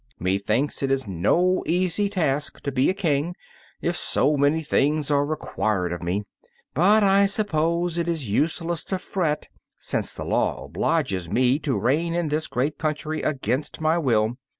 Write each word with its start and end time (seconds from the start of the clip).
Methinks 0.19 0.81
it 0.81 0.89
is 0.89 1.05
no 1.05 1.63
easy 1.67 2.09
task 2.09 2.61
to 2.61 2.71
be 2.71 2.89
a 2.89 2.93
King 2.95 3.35
if 3.83 3.95
so 3.95 4.35
many 4.35 4.63
things 4.63 5.11
are 5.11 5.23
required 5.23 5.93
of 5.93 6.01
me. 6.01 6.23
But 6.73 7.03
I 7.03 7.27
suppose 7.27 7.99
it 7.99 8.07
is 8.07 8.27
useless 8.27 8.83
to 8.85 8.97
fret, 8.97 9.47
since 9.77 10.11
the 10.15 10.25
law 10.25 10.65
obliges 10.65 11.29
me 11.29 11.59
to 11.59 11.77
reign 11.77 12.15
in 12.15 12.29
this 12.29 12.47
great 12.47 12.79
country 12.79 13.21
against 13.21 13.79
my 13.79 13.99
will. 13.99 14.37